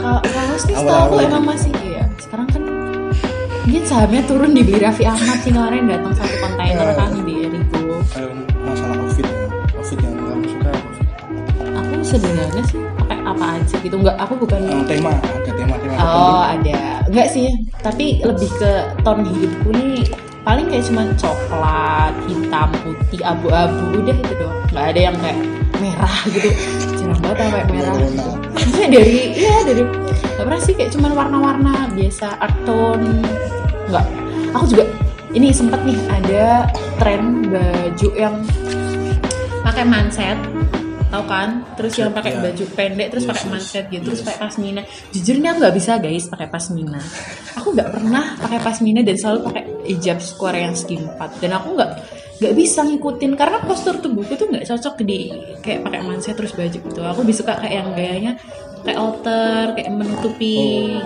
[0.00, 1.20] kalau nih setahu Awal-awal.
[1.22, 2.62] emang masih iya sekarang kan
[3.62, 6.96] mungkin sahamnya turun dibeli Raffi Ahmad sih kemarin datang satu kontainer Iya.
[6.96, 7.66] kan di Erigo
[8.64, 9.36] masalah outfit ya.
[9.74, 11.06] Outfit yang kamu suka apa sih?
[11.70, 13.96] aku sebenarnya sih pakai apa aja gitu.
[13.96, 15.12] Nggak aku bukan tema.
[15.14, 16.80] Ada tema-tema oh ada.
[17.06, 20.04] Nggak sih tapi lebih ke tone hidupku nih.
[20.40, 24.58] Paling kayak cuma coklat hitam putih abu-abu udah itu doang.
[24.68, 25.38] Nggak ada yang kayak
[25.78, 26.48] merah gitu.
[26.98, 27.94] Jarang banget sampai merah.
[28.54, 33.22] Maksudnya dari iya dari nggak pernah sih kayak cuman warna-warna biasa art tone.
[33.88, 34.06] Nggak.
[34.54, 34.84] Aku juga
[35.32, 38.34] ini sempet nih ada tren baju yang
[39.62, 40.38] pakai manset
[41.08, 41.64] tau kan?
[41.80, 42.40] Terus yang pakai Ya.
[42.48, 44.26] baju pendek terus Yes, pakai manset gitu terus Yes.
[44.28, 44.82] pakai pasmina.
[45.12, 47.00] Jujur nih aku nggak bisa guys pakai pasmina.
[47.56, 51.90] Aku nggak pernah pakai pasmina dan selalu pakai hijab square yang skimpat dan aku nggak
[52.38, 55.26] nggak bisa ngikutin karena postur tubuhku tuh nggak cocok di
[55.58, 57.00] kayak pakai manset terus baju gitu.
[57.02, 58.32] Aku lebih suka kayak yang gayanya
[58.78, 60.58] kayak alter kayak menutupi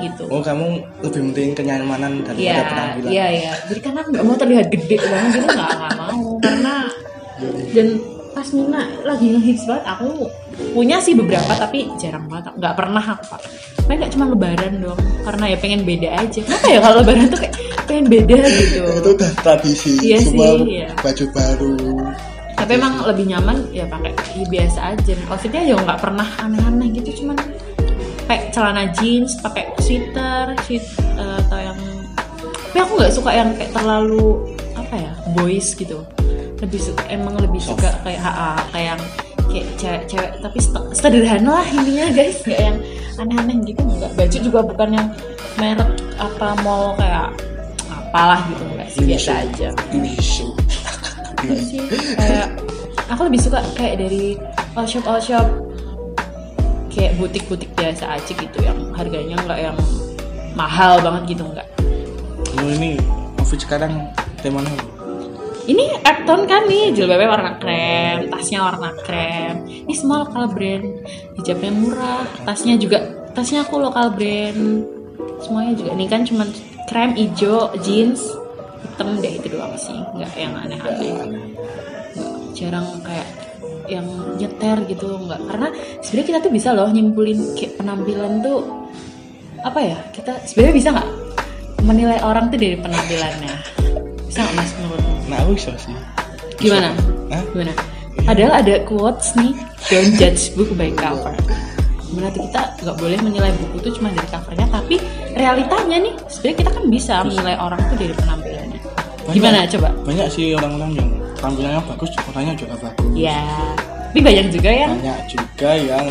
[0.05, 0.29] gitu.
[0.29, 3.11] Oh kamu lebih penting kenyamanan daripada Iya, penampilan.
[3.11, 3.53] iya, iya.
[3.65, 6.23] Jadi karena aku nggak mau terlihat gede banget gitu nggak nggak mau.
[6.45, 6.75] Karena
[7.73, 7.89] dan
[8.33, 10.09] pas Nina lagi ngehits banget aku
[10.73, 12.53] punya sih beberapa tapi jarang banget.
[12.61, 13.51] Nggak pernah aku pakai.
[13.83, 16.41] Paling nggak cuma lebaran doang karena ya pengen beda aja.
[16.45, 17.55] Kenapa ya kalau lebaran tuh kayak
[17.93, 18.83] pengen beda gitu.
[19.05, 20.89] Itu udah tradisi Iya semua sih, iya.
[20.97, 21.77] baju baru.
[22.57, 25.13] Tapi emang lebih nyaman ya pakai ya biasa aja.
[25.29, 27.37] Outfitnya ya nggak pernah aneh-aneh gitu cuman
[28.25, 30.85] pakai celana jeans pakai sweater sweat
[31.21, 31.79] eh, atau yang
[32.73, 36.01] tapi aku nggak suka yang kayak terlalu apa ya boys gitu.
[36.65, 39.03] Lebih suka emang lebih suka kayak HA kayak yang
[39.53, 40.59] kayak cewek-cewek tapi
[40.97, 42.41] sederhana lah intinya guys.
[42.47, 42.79] Nggak yang
[43.21, 44.13] aneh-aneh gitu nggak.
[44.17, 45.09] Baju juga bukan yang
[45.61, 47.52] merek apa mall kayak
[48.13, 49.69] apalah gitu nggak sih biasa aja.
[49.89, 50.47] Indonesia
[51.41, 51.81] Enggak sih
[52.21, 52.49] kayak
[53.09, 54.37] aku lebih suka kayak dari
[54.77, 55.49] all shop all shop.
[56.93, 59.79] Kayak butik-butik biasa aja gitu yang harganya nggak yang
[60.53, 61.65] mahal banget gitu nggak.
[62.61, 63.01] Oh, ini
[63.41, 64.13] outfit sekarang
[64.45, 64.93] temanya apa?
[65.71, 69.63] ini Epton kan nih jilbabnya warna krem tasnya warna krem.
[69.89, 70.85] Ini semua lokal brand.
[71.39, 72.99] Hijabnya murah tasnya juga
[73.33, 74.85] tasnya aku lokal brand.
[75.41, 75.91] Semuanya juga.
[75.95, 76.49] Ini kan cuman
[76.93, 78.21] krem hijau jeans
[78.85, 79.97] hitam deh itu doang sih.
[80.13, 81.17] Nggak yang aneh-aneh.
[82.53, 83.29] Jarang kayak
[83.89, 84.05] yang
[84.37, 85.41] nyeter gitu nggak.
[85.49, 85.69] Karena
[86.05, 88.61] sebenarnya kita tuh bisa loh nyimpulin kayak penampilan tuh
[89.65, 91.11] apa ya kita sebenarnya bisa nggak
[91.81, 93.55] menilai orang tuh dari penampilannya?
[94.29, 95.97] Bisa nggak mas menurutmu nah bisa sih.
[96.61, 96.93] Gimana?
[97.33, 97.43] Hah?
[97.57, 97.73] gimana?
[98.23, 99.57] Padahal ada quotes nih
[99.89, 101.33] don't judge book by cover.
[102.13, 105.01] Berarti kita nggak boleh menilai buku tuh cuma dari covernya tapi
[105.35, 108.81] realitanya nih sebenarnya kita kan bisa menilai orang tuh dari penampilannya.
[109.33, 109.89] Gimana coba?
[110.03, 113.13] Banyak sih orang-orang yang tampilannya bagus orangnya juga bagus.
[113.15, 113.43] Ya
[114.13, 116.05] tapi banyak juga yang banyak juga yang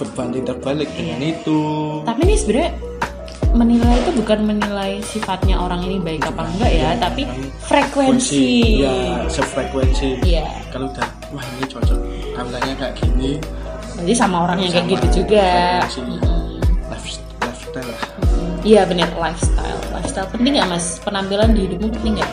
[0.00, 1.60] berbanding terbalik dengan itu.
[2.08, 2.72] Tapi nih sebenarnya
[3.52, 7.28] menilai itu bukan menilai sifatnya orang ini baik apa enggak ya tapi
[7.68, 8.80] frekuensi.
[8.80, 10.24] Ya sefrekuensi.
[10.24, 10.48] Iya.
[10.72, 11.04] kalau udah
[11.36, 12.00] wah ini cocok
[12.32, 13.30] tampilannya kayak gini.
[14.00, 15.84] Jadi sama orang yang kayak gitu juga.
[15.84, 16.35] frekuensi.
[17.76, 18.00] Lifestyle lah
[18.66, 19.78] Iya benar lifestyle.
[19.92, 20.98] Lifestyle penting nggak mas?
[20.98, 22.32] Penampilan di hidupmu penting nggak?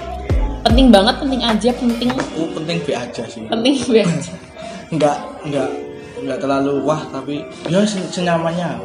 [0.63, 4.23] Penting banget, penting aja, penting aku penting be aja sih penting banget.
[4.95, 5.69] nggak nggak
[6.23, 8.79] nggak terlalu wah tapi ya sen- senyamannya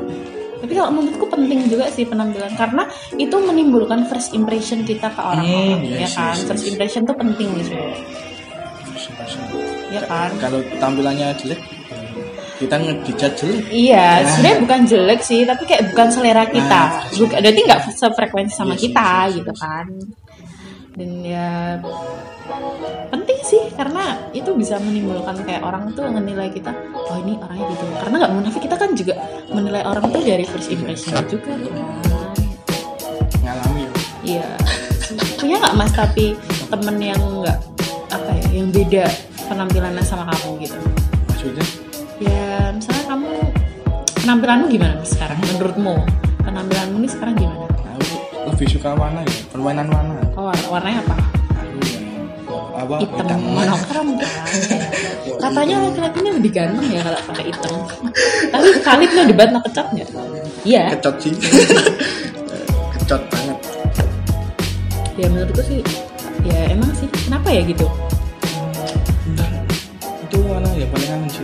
[0.59, 2.83] Tapi kalau menurutku penting juga sih penampilan karena
[3.15, 6.35] itu menimbulkan first impression kita ke orang-orang, Hmm, ya yes, kan?
[6.35, 6.71] yes, First yes.
[6.75, 8.03] impression tuh penting nih sebenarnya,
[9.89, 10.31] ya kan?
[10.43, 11.63] kalau tampilannya jelek
[12.59, 14.27] kita ngedijat jelek Iya, Nah.
[14.29, 16.83] sebenarnya bukan jelek sih, tapi kayak bukan selera kita.
[16.91, 19.61] Nah, Bukan, berarti nggak sefrekuensi sama Yes, kita yes, yes, gitu yes.
[19.63, 19.87] kan.
[20.99, 21.51] Dan ya
[23.09, 27.85] penting sih karena itu bisa menimbulkan kayak orang tuh menilai kita, oh ini orangnya gitu.
[27.95, 29.15] Karena nggak munafik kita kan juga
[29.49, 31.61] menilai orang tuh dari first impression juga kan.
[33.39, 33.91] ngalami ya
[34.27, 34.49] Iya.
[35.39, 36.35] Punya nggak mas tapi
[36.67, 37.59] temen yang nggak
[38.11, 39.05] apa ya, yang beda
[39.47, 40.77] penampilannya sama kamu gitu?
[41.29, 41.63] maksudnya
[42.19, 43.31] Ya, misalnya kamu
[44.19, 45.95] penampilanmu gimana sekarang menurutmu?
[46.41, 47.67] Penampilanmu nih sekarang gimana?
[48.49, 51.17] aku lebih suka mana ya permainan mana Oh, war- warnanya apa?
[52.79, 54.31] aku apa Hitam, monokrom kan.
[55.43, 57.75] Katanya laki-laki ini lebih ganteng ya kalau pakai hitam.
[58.55, 60.09] Tapi Khalid lo debat no kecat nggak?
[60.65, 60.83] Iya.
[60.97, 61.33] kecot sih
[62.97, 63.59] kecot banget
[65.15, 65.83] Ya menurutku sih,
[66.45, 67.11] ya emang sih.
[67.21, 67.87] Kenapa ya gitu?
[70.29, 71.43] itu mana ya paling aman sih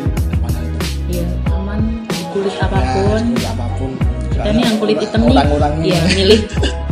[1.14, 1.80] itu Iya, aman
[2.28, 3.22] kulit apa pun.
[3.34, 3.90] ya, apa pun
[4.26, 6.40] Kita nih yang kulit hitam nih, orang-orang ya milih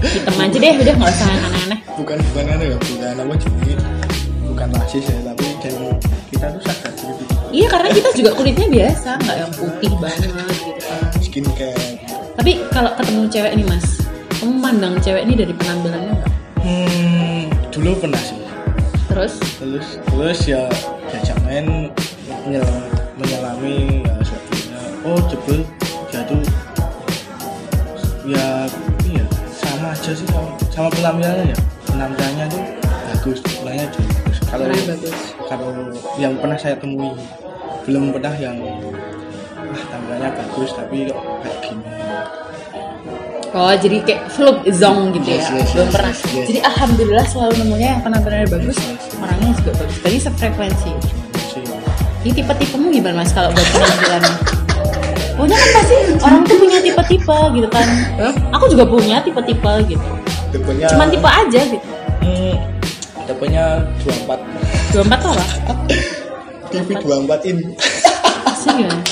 [0.01, 1.79] hitam aja deh, udah nggak usah yang aneh-aneh.
[1.93, 3.73] bukan bukan ada ya bukan apa jadi
[4.45, 5.75] bukan rasis ya tapi dan
[6.29, 10.81] kita tuh sadar gitu Iya, karena kita juga kulitnya biasa, nggak yang putih banget gitu
[10.81, 11.01] kan.
[11.19, 11.85] skincare
[12.33, 13.87] Tapi kalau ketemu cewek nih mas,
[14.33, 16.33] kamu mandang cewek ini dari penampilannya nggak?
[16.59, 18.39] hmm dulu pernah sih
[19.05, 20.63] Terus, terus terus ya
[21.07, 21.91] diajak main
[22.41, 22.89] menyel-
[23.23, 25.61] menyelami ya sebetulnya oh jebel
[26.11, 26.43] dia tuh
[28.27, 28.47] ya
[29.07, 32.63] iya sama aja sih sama, sama penampilannya ya penampilannya tuh
[33.15, 34.67] bagus penampilannya juga bagus kalau
[35.49, 35.69] kalau
[36.19, 37.15] yang pernah saya temui
[37.83, 38.59] belum pernah yang
[39.73, 41.83] ah tampilannya bagus tapi kok kayak gini
[43.53, 46.13] oh jadi kayak fluk zong gitu Yes, ya, yes, belum yes, pernah.
[46.13, 46.47] yes, yes.
[46.49, 48.77] Jadi alhamdulillah selalu nemunya yang penampilannya bagus,
[49.21, 49.97] orangnya juga bagus.
[50.01, 50.93] Tadi sefrekuensi.
[52.23, 54.23] Ini tipe-tipemu gimana mas kalau buat penampilan?
[55.33, 57.87] Punya kan pasti orang tuh punya tipe-tipe gitu kan.
[58.55, 60.07] Aku juga punya tipe-tipe gitu.
[60.53, 61.87] tipenya Cuman tipe aja gitu.
[62.21, 62.55] hmm,
[63.25, 63.65] tipenya
[64.05, 64.39] 24
[64.93, 65.75] Dua empat tuh apa?
[66.69, 67.57] TV 24 in
[68.45, 69.03] Maksudnya gimana?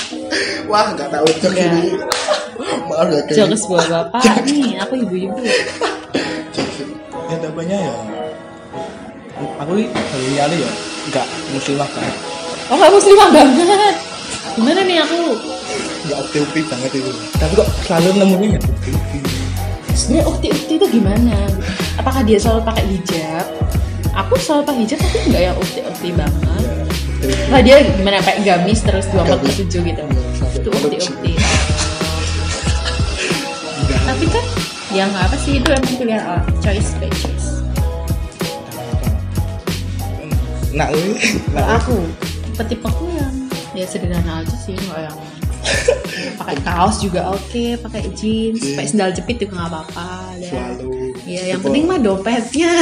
[0.69, 1.67] wah nggak tahu jok Nggak.
[1.67, 1.83] ini
[2.87, 5.35] maaf ya Jokes buat bapak nih, aku ibu-ibu.
[7.27, 7.93] ya tipenya ya
[9.59, 10.71] aku ini baru nyali ya
[11.09, 12.15] nggak muslimah banget
[12.71, 13.95] Oh nggak muslimah banget.
[14.55, 15.21] Gimana nih aku?
[16.01, 19.17] nggak ukti-ukti banget itu tapi kok selalu nemunya ya ukti-ukti
[19.91, 21.35] Sebenarnya ukti-ukti itu gimana?
[21.99, 23.43] Apakah dia selalu pakai hijab?
[24.15, 26.63] Aku selalu pakai hijab tapi nggak yang ukti-ukti banget.
[26.63, 30.03] ya ukti-ukti Nah dia gimana pakai gamis terus dua empat tujuh gitu?
[30.39, 31.33] sampai Itu ukti-ukti.
[33.83, 33.99] Udah.
[34.09, 34.45] Tapi kan
[34.95, 37.47] yang apa sih itu emang pilihan orang choice by choice.
[40.71, 41.19] nak ini
[41.51, 41.95] Kalau aku
[42.65, 43.33] aku yang
[43.73, 45.17] ya sederhana aja sih nggak yang
[46.41, 50.09] pakai kaos juga oke, pakai jeans, pakai sendal jepit juga nggak apa-apa.
[50.41, 50.49] ya.
[50.49, 50.89] selalu
[51.21, 52.73] Iya, yang penting mah dompetnya.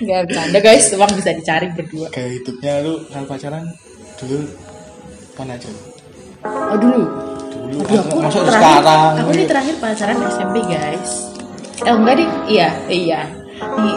[0.00, 2.06] Gak bercanda guys, uang bisa dicari berdua.
[2.12, 3.64] kayak hidupnya lu kalau pacaran
[4.16, 4.38] dulu
[5.34, 5.68] mana aja
[6.44, 7.02] Oh dulu,
[7.68, 11.10] dulu Aduh, aku masuk terakhir, sekarang aku nih terakhir pacaran SMP guys.
[11.80, 13.20] Eh enggak deh, iya, iya.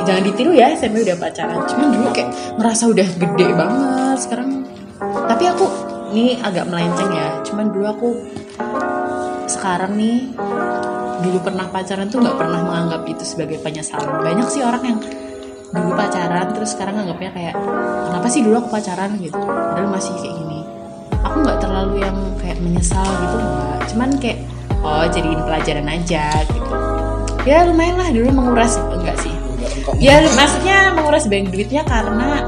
[0.03, 1.63] Jangan ditiru ya, SMP udah pacaran.
[1.63, 4.17] Cuman dulu kayak ngerasa udah gede banget.
[4.19, 4.49] Sekarang,
[5.31, 5.65] tapi aku
[6.11, 7.39] ini agak melenceng ya.
[7.47, 8.09] Cuman dulu aku
[9.47, 10.27] sekarang nih
[11.23, 14.21] dulu pernah pacaran tuh nggak pernah menganggap itu sebagai penyesalan.
[14.21, 14.99] Banyak sih orang yang
[15.73, 17.55] dulu pacaran terus sekarang anggapnya kayak
[18.11, 19.15] kenapa sih dulu aku pacaran?
[19.17, 19.39] gitu.
[19.39, 20.59] Padahal masih kayak gini.
[21.23, 23.79] Aku nggak terlalu yang kayak menyesal gitu nggak.
[23.87, 24.39] Cuman kayak
[24.83, 26.71] oh jadiin pelajaran aja gitu.
[27.43, 29.42] Ya lumayan lah dulu menguras enggak sih
[29.99, 32.41] ya maksudnya menguras bank duitnya karena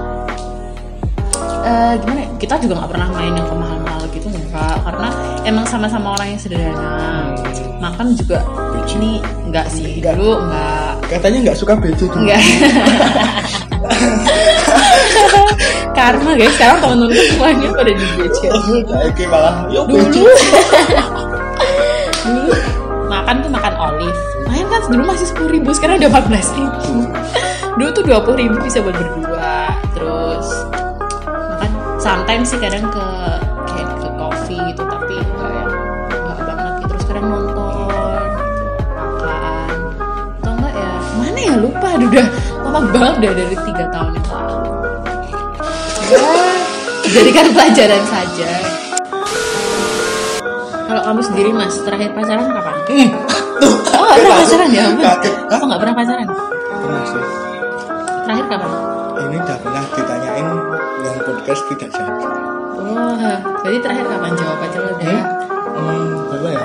[1.66, 5.10] eh, gimana ya, kita juga nggak pernah main yang mahal-mahal gitu enggak karena
[5.44, 7.34] emang sama-sama orang yang sederhana.
[7.76, 8.40] Makan juga
[8.96, 10.16] ini enggak sih Enggak.
[10.16, 12.24] dulu enggak katanya nggak suka bejo dulu.
[12.24, 12.42] Enggak
[15.96, 18.40] karma guys sekarang temen-temen semuanya pada di BC
[19.10, 19.84] oke malah dulu.
[19.92, 20.22] bejo
[22.26, 22.54] dulu.
[23.06, 24.20] Makan tuh makan olive
[24.86, 27.10] dulu masih sepuluh ribu sekarang udah empat belas ribu.
[27.76, 30.48] Dulu tuh dua puluh ribu bisa buat berdua terus
[31.36, 33.08] makan sometimes sih kadang ke
[33.68, 35.66] kayak ke coffee gitu tapi enggak ya
[36.14, 36.88] enggak banget gitu.
[36.96, 39.78] Terus kadang nonton gitu, makan.
[40.40, 41.88] Atau enggak ya mana ya lupa.
[41.96, 42.28] Aduh, udah
[42.64, 44.58] lama banget udah dari tiga tahun yang lalu.
[46.06, 46.22] Ya
[47.12, 48.50] jadikan pelajaran saja.
[50.86, 52.76] Kalau kamu sendiri mas terakhir pacaran kapan?
[52.86, 53.10] Hmm,
[53.66, 54.86] tuh Oh pernah pacaran ya?
[54.94, 55.34] Kaget.
[55.50, 55.58] Hah?
[55.58, 56.28] Oh nggak pernah pacaran?
[56.76, 57.24] pernah sih
[58.22, 58.72] Terakhir kapan?
[59.16, 60.48] ini udah pernah ditanyain
[61.00, 62.14] yang podcast tidak jadi
[62.76, 65.20] Wah, jadi terakhir kapan jawab aja lo udah?
[65.72, 66.64] hmm, berapa ya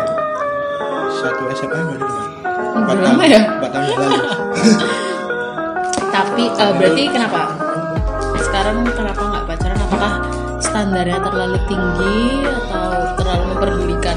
[1.12, 2.06] satu SMA baru
[2.70, 3.40] Hmm, udah lama ya?
[3.50, 4.18] empat tahun lalu
[6.10, 7.40] Tapi eh, berarti kenapa?
[8.40, 9.78] Sekarang kenapa nggak pacaran?
[9.80, 10.12] Apakah
[10.60, 14.16] standarnya terlalu tinggi atau terlalu memperdulikan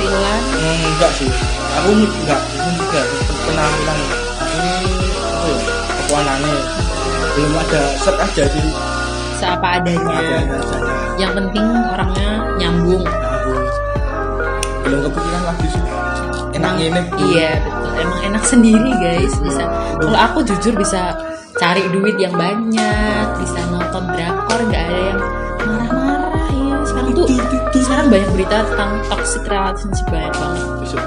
[0.00, 0.42] penampilan?
[0.56, 1.30] Hmm, enggak sih
[1.76, 3.00] aku enggak ini juga
[3.44, 4.72] penampilan ini
[5.20, 5.58] apa ya
[6.00, 6.54] kekuatannya
[7.36, 8.66] belum ada set aja sih
[9.40, 10.36] Seapa adanya.
[11.16, 13.08] Yang penting orangnya nyambung.
[13.08, 13.52] aku
[14.84, 15.84] belum kepikiran lagi sih
[16.60, 17.88] enak ini Iya betul.
[18.00, 19.32] Emang enak sendiri guys.
[19.40, 19.64] Bisa.
[19.96, 21.16] Kalau aku jujur bisa
[21.56, 25.20] cari duit yang banyak, bisa nonton drakor, nggak ada yang
[25.64, 26.19] marah-marah.
[27.00, 30.64] Sekarang tuh sekarang banyak berita tentang toxic relationship banyak banget.
[30.84, 31.00] besok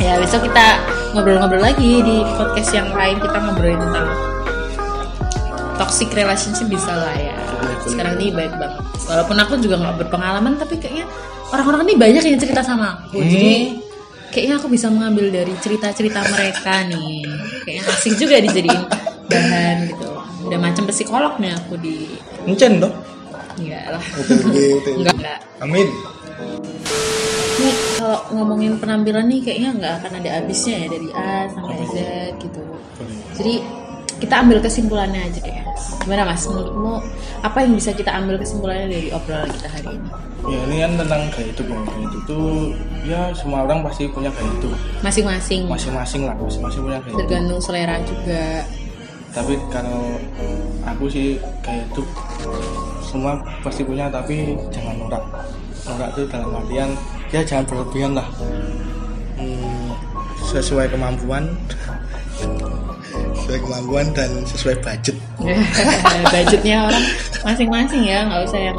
[0.00, 0.66] Ya besok kita
[1.12, 4.08] ngobrol-ngobrol lagi di podcast yang lain kita ngobrolin tentang
[5.76, 7.36] toxic relationship bisa lah ya.
[7.84, 8.80] Sekarang ini baik banget.
[9.04, 11.04] Walaupun aku juga nggak berpengalaman tapi kayaknya
[11.52, 13.20] orang-orang ini banyak yang cerita sama aku.
[13.20, 13.28] Hmm.
[13.28, 13.56] Jadi
[14.32, 17.20] kayaknya aku bisa mengambil dari cerita-cerita mereka nih.
[17.68, 18.82] Kayaknya asik juga dijadiin
[19.28, 20.08] bahan gitu.
[20.48, 22.16] Udah macam psikolog nih aku di
[22.48, 22.92] encen toh
[23.56, 24.02] enggak lah.
[24.02, 25.38] OTW Enggak enggak.
[25.60, 25.88] amin
[27.62, 31.96] Nih kalau ngomongin penampilan nih kayaknya nggak akan ada habisnya ya dari A sampai Z
[32.40, 32.62] gitu.
[33.38, 33.54] Jadi
[34.18, 35.56] kita ambil kesimpulannya aja deh.
[36.02, 36.42] Gimana mas?
[36.44, 36.98] Menurutmu
[37.40, 40.10] apa yang bisa kita ambil kesimpulannya dari obrolan kita hari ini?
[40.42, 42.50] ya ini kan tentang gaya hidup ya gaya hidup tuh
[43.06, 45.70] ya semua orang pasti punya gaya hidup Masing-masing.
[45.70, 48.42] masing-masing lah masing-masing punya gaya hidup Tergantung selera juga.
[49.30, 50.18] tapi kalau
[50.82, 52.06] aku sih gaya hidup
[53.12, 55.24] semua pasti punya tapi jangan norak.
[55.84, 56.90] Norak itu dalam artian
[57.28, 58.24] ya jangan berlebihan lah.
[59.36, 59.92] Hmm,
[60.48, 61.52] sesuai kemampuan.
[63.42, 65.18] Sesuai kemampuan dan sesuai budget.
[66.32, 67.04] Budgetnya orang
[67.42, 68.78] masing-masing ya, nggak usah yang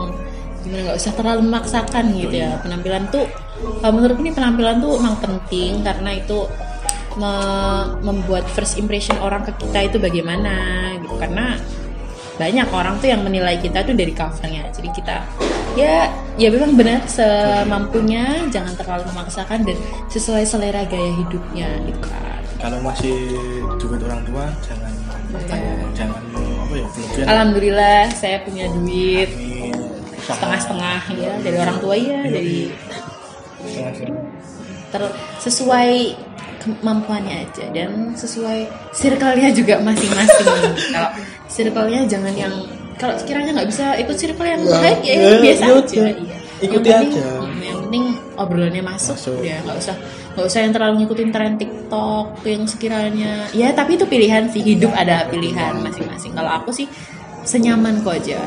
[0.63, 2.57] gimana nggak usah terlalu memaksakan gitu ya.
[2.63, 3.27] Penampilan tuh,
[3.83, 6.47] kalau menurutku ini penampilan tuh emang penting karena itu
[7.19, 10.55] me- membuat first impression orang ke kita itu bagaimana
[10.97, 11.13] gitu.
[11.19, 11.59] Karena
[12.37, 14.69] banyak orang tuh yang menilai kita tuh dari covernya.
[14.73, 15.17] Jadi kita
[15.73, 16.05] ya
[16.37, 19.77] ya memang benar semampunya jangan terlalu memaksakan dan
[20.09, 22.41] sesuai selera gaya hidupnya gitu kan.
[22.61, 23.35] Kalau masih
[23.81, 24.93] duit orang tua jangan
[25.97, 26.21] jangan
[26.63, 29.29] apa ya berlebihan Alhamdulillah saya punya duit
[30.23, 32.71] setengah-setengah ya dari orang tua ya dari
[34.93, 35.91] ter- sesuai
[36.63, 40.47] kemampuannya aja dan sesuai circle-nya juga masing-masing.
[40.95, 41.11] Kalau
[41.47, 42.53] circle-nya jangan yang
[42.95, 46.37] kalau sekiranya nggak bisa ikut circle yang Ya, baik ya, ya, biasa ya aja iya.
[46.63, 47.27] Ikuti yang penting, aja.
[47.43, 48.03] mm, yang penting
[48.39, 49.37] obrolannya masuk, Masuk.
[49.43, 49.95] ya nggak usah
[50.33, 54.95] nggak usah yang terlalu ngikutin tren TikTok yang sekiranya ya tapi itu pilihan sih hidup
[54.95, 56.87] ada pilihan masing-masing kalau aku sih
[57.43, 58.39] senyaman kok aja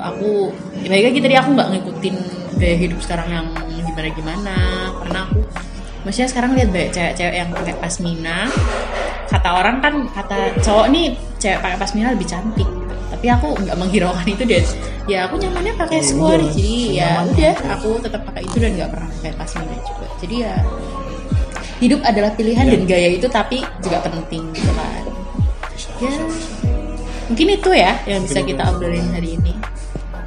[0.00, 0.48] aku
[0.80, 2.16] ya baik lagi tadi aku nggak ngikutin
[2.56, 3.46] gaya hidup sekarang yang
[3.84, 4.56] gimana gimana
[5.04, 5.40] karena aku
[6.02, 8.48] maksudnya sekarang lihat banyak cewek-cewek yang pakai pasmina
[9.30, 12.66] kata orang kan kata cowok nih cewek pakai pasmina lebih cantik.
[13.10, 14.64] Tapi aku nggak menghiraukan itu dan
[15.06, 16.50] ya aku nyamannya pakai Iya, square iya.
[16.54, 20.06] jadi ya udah aku tetap pakai itu dan nggak pernah pakai pasmina juga.
[20.18, 20.54] Jadi ya
[21.80, 22.72] hidup adalah pilihan Iya.
[22.76, 25.02] dan gaya itu tapi juga penting gitu kan.
[26.00, 26.12] Ya.
[27.28, 28.72] mungkin itu ya yang bisa kita itu.
[28.74, 29.52] obrolin hari ini.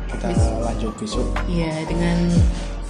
[0.08, 0.30] Kita
[0.64, 1.28] lanjut besok.
[1.50, 2.18] Iya dengan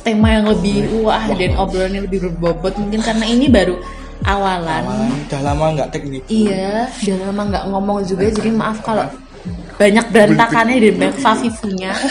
[0.03, 3.79] tema yang lebih wah dan obrolannya lebih berbobot mungkin karena ini baru
[4.23, 4.83] awalan.
[4.83, 6.23] Awalan udah lama nggak teknik.
[6.27, 9.05] Iya, udah lama nggak ngomong juga jadi maaf kalau
[9.75, 11.91] banyak berantakannya dan banyak fafifunya.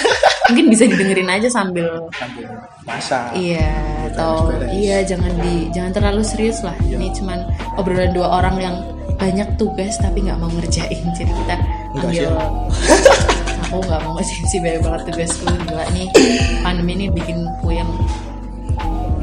[0.51, 2.51] mungkin bisa didengerin aja sambil Sambil
[2.85, 3.33] masak.
[3.33, 3.73] Iya,
[4.13, 6.75] atau iya jangan di jangan terlalu serius lah.
[6.83, 7.47] Ini cuman
[7.79, 8.77] obrolan dua orang yang
[9.17, 11.03] banyak tugas tapi nggak mau ngerjain.
[11.15, 11.57] Jadi kita
[11.93, 12.31] Enggak ambil
[13.69, 16.09] aku nggak mau ngerjain sih banyak banget tugasku gila nih
[16.65, 17.89] pandemi ini bikin puyeng.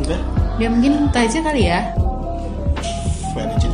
[0.01, 0.19] Udah.
[0.57, 1.81] Ya mungkin itu aja kali ya.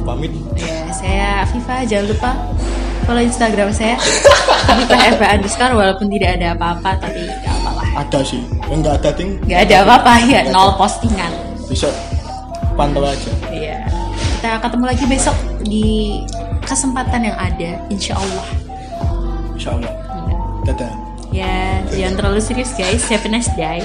[0.05, 0.31] Pamit.
[0.53, 2.31] Ya saya Viva jangan lupa
[3.09, 3.97] follow Instagram saya
[4.77, 7.83] Viva Eva underscore walaupun tidak ada apa-apa tapi nggak apa-apa.
[8.05, 8.41] Ada sih.
[8.69, 11.33] Yang nggak ada ting Nggak ada apa-apa ya nol postingan.
[11.65, 11.89] bisa
[12.77, 13.31] pantau aja.
[13.49, 13.89] Iya.
[14.37, 16.21] Kita ketemu lagi besok di
[16.61, 18.47] kesempatan yang ada, insya Allah.
[19.57, 19.93] Insya Allah.
[20.69, 20.93] Dadah.
[21.33, 23.01] Ya, jangan terlalu serius guys.
[23.09, 23.81] Have a nice day.